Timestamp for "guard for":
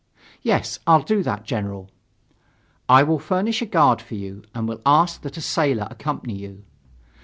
3.67-4.15